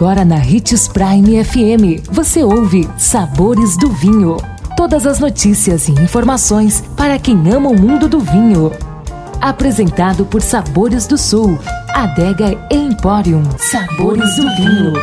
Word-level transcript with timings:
Agora 0.00 0.24
na 0.24 0.36
Ritz 0.36 0.88
Prime 0.88 1.44
FM, 1.44 2.08
você 2.10 2.42
ouve 2.42 2.88
Sabores 2.96 3.76
do 3.76 3.90
Vinho. 3.90 4.38
Todas 4.74 5.06
as 5.06 5.20
notícias 5.20 5.88
e 5.88 5.92
informações 5.92 6.82
para 6.96 7.18
quem 7.18 7.36
ama 7.52 7.68
o 7.68 7.78
mundo 7.78 8.08
do 8.08 8.18
vinho. 8.18 8.72
Apresentado 9.42 10.24
por 10.24 10.40
Sabores 10.40 11.06
do 11.06 11.18
Sul, 11.18 11.58
Adega 11.90 12.58
Emporium. 12.70 13.42
Sabores 13.58 14.36
do 14.36 14.56
Vinho. 14.56 14.94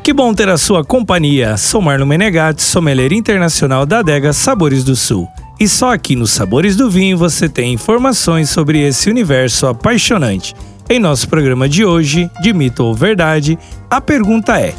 Que 0.00 0.12
bom 0.12 0.32
ter 0.32 0.48
a 0.48 0.56
sua 0.56 0.84
companhia. 0.84 1.56
Sou 1.56 1.82
Marlon 1.82 2.06
Menegatti, 2.06 2.62
sommelier 2.62 3.12
internacional 3.12 3.84
da 3.84 3.98
Adega 3.98 4.32
Sabores 4.32 4.84
do 4.84 4.94
Sul. 4.94 5.26
E 5.58 5.68
só 5.68 5.92
aqui 5.92 6.14
nos 6.14 6.30
Sabores 6.30 6.76
do 6.76 6.88
Vinho 6.88 7.18
você 7.18 7.48
tem 7.48 7.72
informações 7.72 8.48
sobre 8.48 8.80
esse 8.80 9.10
universo 9.10 9.66
apaixonante. 9.66 10.54
Em 10.88 10.98
nosso 10.98 11.26
programa 11.28 11.66
de 11.66 11.82
hoje, 11.82 12.30
de 12.42 12.52
mito 12.52 12.84
ou 12.84 12.94
verdade, 12.94 13.58
a 13.88 14.02
pergunta 14.02 14.60
é: 14.60 14.74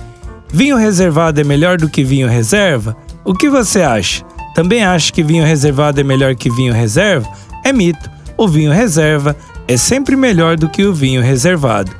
vinho 0.54 0.78
reservado 0.78 1.42
é 1.42 1.44
melhor 1.44 1.78
do 1.78 1.90
que 1.90 2.04
vinho 2.04 2.28
reserva? 2.28 2.96
O 3.24 3.34
que 3.34 3.50
você 3.50 3.82
acha? 3.82 4.24
Também 4.54 4.84
acha 4.84 5.12
que 5.12 5.24
vinho 5.24 5.44
reservado 5.44 6.00
é 6.00 6.04
melhor 6.04 6.36
que 6.36 6.50
vinho 6.50 6.74
reserva? 6.74 7.28
É 7.64 7.74
mito. 7.74 8.10
O 8.38 8.48
vinho 8.48 8.72
reserva 8.72 9.36
é 9.68 9.78
sempre 9.78 10.16
melhor 10.16 10.58
do 10.58 10.70
que 10.70 10.86
o 10.86 10.94
vinho 10.94 11.24
reservado. 11.24 11.92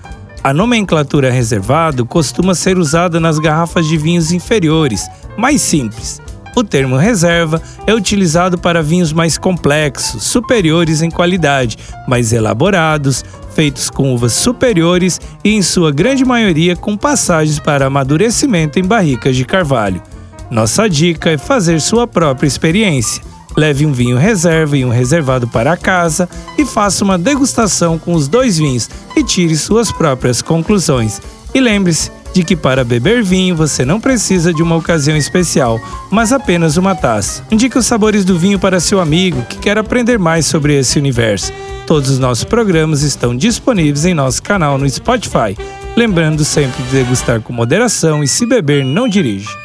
A 0.44 0.54
nomenclatura 0.54 1.32
reservado 1.32 2.06
costuma 2.06 2.54
ser 2.54 2.78
usada 2.78 3.20
nas 3.20 3.40
garrafas 3.40 3.88
de 3.88 3.98
vinhos 3.98 4.32
inferiores, 4.32 5.10
mais 5.36 5.62
simples. 5.62 6.22
O 6.56 6.64
termo 6.64 6.96
reserva 6.96 7.62
é 7.86 7.94
utilizado 7.94 8.58
para 8.58 8.84
vinhos 8.84 9.12
mais 9.12 9.38
complexos, 9.38 10.24
superiores 10.24 11.02
em 11.02 11.10
qualidade, 11.10 11.78
mais 12.08 12.32
elaborados, 12.32 13.26
feitos 13.56 13.90
com 13.90 14.14
uvas 14.14 14.34
superiores 14.34 15.20
e, 15.44 15.52
em 15.56 15.62
sua 15.62 15.92
grande 15.92 16.26
maioria, 16.26 16.76
com 16.76 16.98
passagens 16.98 17.58
para 17.58 17.88
amadurecimento 17.88 18.78
em 18.78 18.84
barricas 18.84 19.36
de 19.36 19.46
carvalho. 19.46 20.04
Nossa 20.52 20.88
dica 20.88 21.32
é 21.32 21.38
fazer 21.38 21.82
sua 21.82 22.06
própria 22.06 22.48
experiência. 22.48 23.24
Leve 23.58 23.86
um 23.86 23.94
vinho 23.94 24.18
reserva 24.18 24.78
e 24.78 24.84
um 24.84 24.90
reservado 24.90 25.48
para 25.48 25.78
casa 25.78 26.28
e 26.58 26.66
faça 26.66 27.04
uma 27.06 27.18
degustação 27.18 27.98
com 27.98 28.14
os 28.14 28.28
dois 28.28 28.58
vinhos 28.58 28.90
e 29.16 29.24
tire 29.24 29.56
suas 29.56 29.92
próprias 29.92 30.42
conclusões. 30.42 31.22
E 31.54 31.60
lembre-se 31.62 32.12
de 32.34 32.44
que 32.44 32.54
para 32.54 32.84
beber 32.84 33.24
vinho 33.24 33.56
você 33.56 33.86
não 33.86 34.02
precisa 34.02 34.54
de 34.54 34.62
uma 34.62 34.76
ocasião 34.76 35.16
especial, 35.16 35.80
mas 36.12 36.34
apenas 36.34 36.76
uma 36.76 36.94
taça. 36.94 37.46
Indique 37.50 37.78
os 37.78 37.86
sabores 37.86 38.26
do 38.26 38.38
vinho 38.38 38.60
para 38.60 38.82
seu 38.82 39.00
amigo 39.00 39.42
que 39.44 39.58
quer 39.58 39.78
aprender 39.78 40.20
mais 40.20 40.46
sobre 40.46 40.78
esse 40.78 41.00
universo. 41.00 41.54
Todos 41.88 42.10
os 42.10 42.20
nossos 42.20 42.44
programas 42.44 43.04
estão 43.04 43.36
disponíveis 43.36 44.06
em 44.06 44.14
nosso 44.14 44.42
canal 44.42 44.78
no 44.78 44.90
Spotify. 44.90 45.56
Lembrando 45.96 46.44
sempre 46.44 46.82
de 46.84 46.90
degustar 46.90 47.42
com 47.42 47.54
moderação 47.54 48.24
e 48.24 48.28
se 48.28 48.46
beber, 48.46 48.84
não 48.84 49.08
dirige. 49.08 49.65